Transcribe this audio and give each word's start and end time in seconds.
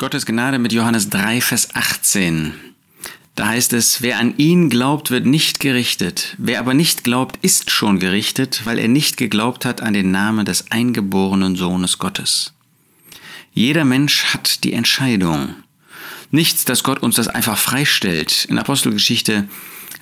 Gottes 0.00 0.24
Gnade 0.24 0.58
mit 0.58 0.72
Johannes 0.72 1.10
3, 1.10 1.42
Vers 1.42 1.74
18. 1.74 2.54
Da 3.34 3.48
heißt 3.48 3.74
es, 3.74 4.00
wer 4.00 4.18
an 4.18 4.34
ihn 4.38 4.70
glaubt, 4.70 5.10
wird 5.10 5.26
nicht 5.26 5.60
gerichtet. 5.60 6.36
Wer 6.38 6.58
aber 6.58 6.72
nicht 6.72 7.04
glaubt, 7.04 7.36
ist 7.42 7.70
schon 7.70 7.98
gerichtet, 7.98 8.62
weil 8.64 8.78
er 8.78 8.88
nicht 8.88 9.18
geglaubt 9.18 9.66
hat 9.66 9.82
an 9.82 9.92
den 9.92 10.10
Namen 10.10 10.46
des 10.46 10.70
eingeborenen 10.70 11.54
Sohnes 11.54 11.98
Gottes. 11.98 12.54
Jeder 13.52 13.84
Mensch 13.84 14.24
hat 14.32 14.64
die 14.64 14.72
Entscheidung. 14.72 15.54
Nichts, 16.30 16.64
dass 16.64 16.82
Gott 16.82 17.02
uns 17.02 17.16
das 17.16 17.28
einfach 17.28 17.58
freistellt. 17.58 18.46
In 18.46 18.58
Apostelgeschichte 18.58 19.50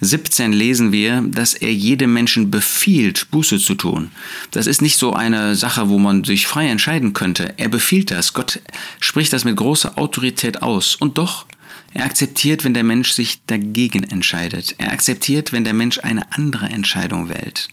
17 0.00 0.52
lesen 0.52 0.92
wir, 0.92 1.22
dass 1.22 1.54
er 1.54 1.72
jedem 1.72 2.12
Menschen 2.12 2.50
befiehlt, 2.50 3.30
Buße 3.30 3.58
zu 3.58 3.74
tun. 3.74 4.10
Das 4.50 4.66
ist 4.66 4.80
nicht 4.80 4.96
so 4.96 5.12
eine 5.12 5.56
Sache, 5.56 5.88
wo 5.88 5.98
man 5.98 6.24
sich 6.24 6.46
frei 6.46 6.68
entscheiden 6.68 7.12
könnte. 7.12 7.54
Er 7.56 7.68
befiehlt 7.68 8.10
das. 8.10 8.32
Gott 8.32 8.60
spricht 9.00 9.32
das 9.32 9.44
mit 9.44 9.56
großer 9.56 9.98
Autorität 9.98 10.62
aus. 10.62 10.96
Und 10.96 11.18
doch, 11.18 11.46
er 11.94 12.04
akzeptiert, 12.04 12.64
wenn 12.64 12.74
der 12.74 12.84
Mensch 12.84 13.12
sich 13.12 13.44
dagegen 13.46 14.04
entscheidet. 14.04 14.74
Er 14.78 14.92
akzeptiert, 14.92 15.52
wenn 15.52 15.64
der 15.64 15.74
Mensch 15.74 15.98
eine 15.98 16.30
andere 16.32 16.66
Entscheidung 16.66 17.28
wählt. 17.28 17.68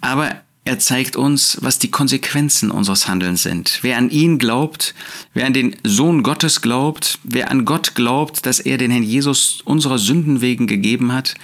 Aber 0.00 0.43
er 0.64 0.78
zeigt 0.78 1.16
uns, 1.16 1.58
was 1.60 1.78
die 1.78 1.90
Konsequenzen 1.90 2.70
unseres 2.70 3.06
Handelns 3.06 3.42
sind. 3.42 3.80
Wer 3.82 3.98
an 3.98 4.10
ihn 4.10 4.38
glaubt, 4.38 4.94
wer 5.34 5.46
an 5.46 5.52
den 5.52 5.76
Sohn 5.84 6.22
Gottes 6.22 6.62
glaubt, 6.62 7.18
wer 7.22 7.50
an 7.50 7.64
Gott 7.64 7.94
glaubt, 7.94 8.46
dass 8.46 8.60
er 8.60 8.78
den 8.78 8.90
Herrn 8.90 9.02
Jesus 9.02 9.60
unserer 9.64 9.98
Sünden 9.98 10.40
wegen 10.40 10.66
gegeben 10.66 11.12
hat, 11.12 11.34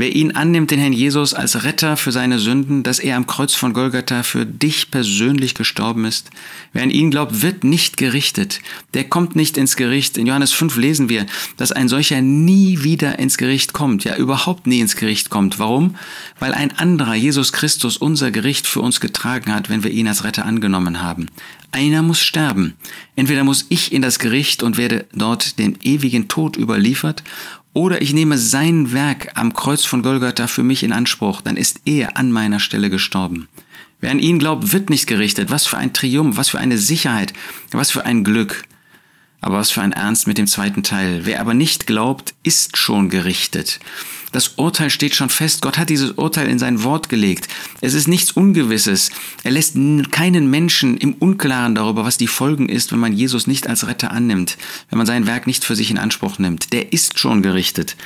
Wer 0.00 0.16
ihn 0.16 0.32
annimmt, 0.32 0.70
den 0.70 0.78
Herrn 0.78 0.94
Jesus, 0.94 1.34
als 1.34 1.62
Retter 1.64 1.94
für 1.94 2.10
seine 2.10 2.38
Sünden, 2.38 2.82
dass 2.82 3.00
er 3.00 3.18
am 3.18 3.26
Kreuz 3.26 3.54
von 3.54 3.74
Golgatha 3.74 4.22
für 4.22 4.46
dich 4.46 4.90
persönlich 4.90 5.54
gestorben 5.54 6.06
ist, 6.06 6.30
wer 6.72 6.82
an 6.82 6.90
ihn 6.90 7.10
glaubt, 7.10 7.42
wird 7.42 7.64
nicht 7.64 7.98
gerichtet. 7.98 8.60
Der 8.94 9.04
kommt 9.04 9.36
nicht 9.36 9.58
ins 9.58 9.76
Gericht. 9.76 10.16
In 10.16 10.26
Johannes 10.26 10.54
5 10.54 10.76
lesen 10.76 11.10
wir, 11.10 11.26
dass 11.58 11.70
ein 11.70 11.88
solcher 11.88 12.22
nie 12.22 12.82
wieder 12.82 13.18
ins 13.18 13.36
Gericht 13.36 13.74
kommt, 13.74 14.04
ja 14.04 14.16
überhaupt 14.16 14.66
nie 14.66 14.80
ins 14.80 14.96
Gericht 14.96 15.28
kommt. 15.28 15.58
Warum? 15.58 15.96
Weil 16.38 16.54
ein 16.54 16.76
anderer, 16.78 17.14
Jesus 17.14 17.52
Christus, 17.52 17.98
unser 17.98 18.30
Gericht 18.30 18.49
für 18.58 18.80
uns 18.80 19.00
getragen 19.00 19.54
hat, 19.54 19.70
wenn 19.70 19.82
wir 19.82 19.90
ihn 19.90 20.08
als 20.08 20.24
Retter 20.24 20.44
angenommen 20.44 21.02
haben. 21.02 21.26
Einer 21.72 22.02
muss 22.02 22.20
sterben. 22.20 22.74
Entweder 23.16 23.44
muss 23.44 23.66
ich 23.68 23.92
in 23.92 24.02
das 24.02 24.18
Gericht 24.18 24.62
und 24.62 24.76
werde 24.76 25.06
dort 25.12 25.58
dem 25.58 25.76
ewigen 25.82 26.28
Tod 26.28 26.56
überliefert, 26.56 27.22
oder 27.72 28.02
ich 28.02 28.12
nehme 28.12 28.36
sein 28.36 28.92
Werk 28.92 29.30
am 29.36 29.52
Kreuz 29.52 29.84
von 29.84 30.02
Golgatha 30.02 30.48
für 30.48 30.64
mich 30.64 30.82
in 30.82 30.92
Anspruch, 30.92 31.40
dann 31.40 31.56
ist 31.56 31.82
er 31.84 32.16
an 32.16 32.32
meiner 32.32 32.58
Stelle 32.58 32.90
gestorben. 32.90 33.48
Wer 34.00 34.10
an 34.10 34.18
ihn 34.18 34.38
glaubt, 34.38 34.72
wird 34.72 34.90
nicht 34.90 35.06
gerichtet. 35.06 35.50
Was 35.50 35.66
für 35.66 35.76
ein 35.76 35.92
Triumph, 35.92 36.36
was 36.36 36.48
für 36.48 36.58
eine 36.58 36.78
Sicherheit, 36.78 37.32
was 37.70 37.90
für 37.90 38.04
ein 38.04 38.24
Glück. 38.24 38.64
Aber 39.40 39.56
was 39.56 39.70
für 39.70 39.80
ein 39.82 39.92
Ernst 39.92 40.26
mit 40.26 40.38
dem 40.38 40.46
zweiten 40.46 40.82
Teil. 40.82 41.20
Wer 41.24 41.40
aber 41.40 41.54
nicht 41.54 41.86
glaubt, 41.86 42.34
ist 42.42 42.76
schon 42.76 43.08
gerichtet. 43.08 43.80
Das 44.32 44.48
Urteil 44.56 44.90
steht 44.90 45.14
schon 45.14 45.30
fest. 45.30 45.60
Gott 45.60 45.76
hat 45.76 45.90
dieses 45.90 46.12
Urteil 46.12 46.48
in 46.48 46.58
sein 46.58 46.84
Wort 46.84 47.08
gelegt. 47.08 47.48
Es 47.80 47.94
ist 47.94 48.06
nichts 48.06 48.30
Ungewisses. 48.30 49.10
Er 49.42 49.50
lässt 49.50 49.76
keinen 50.12 50.50
Menschen 50.50 50.96
im 50.96 51.14
Unklaren 51.14 51.74
darüber, 51.74 52.04
was 52.04 52.16
die 52.16 52.28
Folgen 52.28 52.68
ist, 52.68 52.92
wenn 52.92 53.00
man 53.00 53.12
Jesus 53.12 53.46
nicht 53.46 53.66
als 53.66 53.86
Retter 53.86 54.12
annimmt, 54.12 54.56
wenn 54.88 54.98
man 54.98 55.06
sein 55.06 55.26
Werk 55.26 55.46
nicht 55.46 55.64
für 55.64 55.74
sich 55.74 55.90
in 55.90 55.98
Anspruch 55.98 56.38
nimmt. 56.38 56.72
Der 56.72 56.92
ist 56.92 57.18
schon 57.18 57.42
gerichtet. 57.42 57.96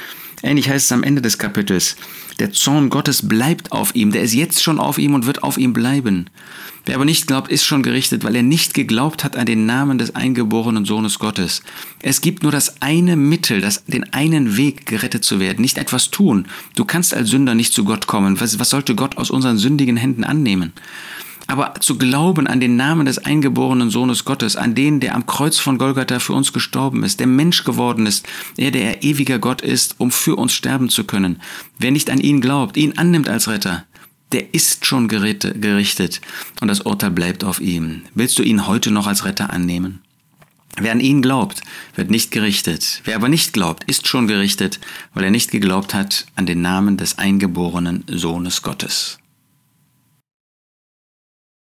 Ähnlich 0.45 0.69
heißt 0.69 0.85
es 0.85 0.93
am 0.93 1.03
Ende 1.03 1.23
des 1.23 1.39
Kapitels. 1.39 1.97
Der 2.39 2.53
Zorn 2.53 2.91
Gottes 2.91 3.27
bleibt 3.27 3.73
auf 3.73 3.95
ihm, 3.95 4.13
der 4.13 4.23
ist 4.23 4.35
jetzt 4.35 4.63
schon 4.63 4.79
auf 4.79 4.99
ihm 4.99 5.15
und 5.15 5.25
wird 5.25 5.43
auf 5.43 5.57
ihm 5.57 5.73
bleiben. 5.73 6.27
Wer 6.85 6.97
aber 6.97 7.07
nicht 7.07 7.27
glaubt, 7.27 7.51
ist 7.51 7.65
schon 7.65 7.83
gerichtet, 7.83 8.25
weil 8.25 8.37
er 8.37 8.43
nicht 8.43 8.75
geglaubt 8.75 9.25
hat 9.25 9.37
an 9.37 9.47
den 9.47 9.65
Namen 9.65 9.97
des 9.97 10.15
eingeborenen 10.15 10.85
Sohnes 10.85 11.19
Gottes. 11.19 11.63
Es 12.03 12.21
gibt 12.21 12.43
nur 12.43 12.53
das 12.53 12.83
eine 12.83 13.17
Mittel, 13.17 13.63
das, 13.63 13.87
den 13.87 14.13
einen 14.13 14.59
Weg, 14.59 14.85
gerettet 14.85 15.25
zu 15.25 15.41
werden, 15.41 15.63
nicht 15.63 15.79
etwas 15.79 16.11
tun. 16.11 16.45
Du 16.75 16.85
kannst 16.85 17.15
als 17.15 17.31
Sünder 17.31 17.55
nicht 17.55 17.73
zu 17.73 17.85
Gott 17.85 18.07
kommen. 18.07 18.39
Was, 18.39 18.59
was 18.59 18.69
sollte 18.69 18.95
Gott 18.95 19.17
aus 19.17 19.31
unseren 19.31 19.57
sündigen 19.57 19.97
Händen 19.97 20.25
annehmen? 20.25 20.75
Aber 21.47 21.75
zu 21.81 21.99
glauben 21.99 22.47
an 22.47 22.61
den 22.61 22.77
Namen 22.77 23.07
des 23.07 23.19
eingeborenen 23.19 23.91
Sohnes 23.91 24.25
Gottes, 24.25 24.57
an 24.57 24.75
den, 24.75 25.01
der 25.01 25.15
am 25.15 25.27
Kreuz 25.27 25.59
von 25.59 25.79
Golgatha 25.79 26.19
für 26.19 26.33
uns 26.33 26.53
gestorben 26.53 27.03
ist, 27.03 27.21
der 27.21 27.27
Mensch 27.27 27.65
geworden 27.65 28.07
ist, 28.07 28.27
er, 28.57 28.71
der 28.71 28.83
er 28.83 29.03
ewiger 29.03 29.39
Gott 29.39 29.61
ist, 29.61 29.97
um 29.99 30.11
für 30.11 30.37
uns 30.37 30.53
sterben 30.53 30.89
zu 30.89 31.05
können. 31.05 31.41
Wer 31.79 31.91
nicht 31.91 32.11
an 32.11 32.21
ihn 32.21 32.41
glaubt, 32.41 32.77
ihn 32.77 32.97
annimmt 32.97 33.29
als 33.29 33.49
Retter, 33.49 33.85
der 34.33 34.55
ist 34.55 34.87
schon 34.87 35.07
gerichtet 35.07 36.21
und 36.61 36.69
das 36.69 36.81
Urteil 36.81 37.11
bleibt 37.11 37.45
auf 37.45 37.61
ihm. 37.61 38.03
Willst 38.15 38.39
du 38.39 38.43
ihn 38.43 38.67
heute 38.67 38.91
noch 38.91 39.07
als 39.07 39.25
Retter 39.25 39.51
annehmen? 39.51 40.01
Wer 40.77 40.91
an 40.91 41.01
ihn 41.01 41.23
glaubt, 41.23 41.63
wird 41.95 42.11
nicht 42.11 42.33
gerichtet. 42.33 43.01
Wer 43.05 43.15
aber 43.15 43.29
nicht 43.29 43.53
glaubt, 43.53 43.85
ist 43.85 44.09
schon 44.09 44.27
gerichtet, 44.27 44.81
weil 45.13 45.25
er 45.25 45.31
nicht 45.31 45.53
geglaubt 45.53 45.95
hat 45.95 46.27
an 46.35 46.47
den 46.47 46.63
Namen 46.63 46.97
des 46.97 47.19
eingeborenen 47.19 48.03
Sohnes 48.09 48.63
Gottes. 48.63 49.19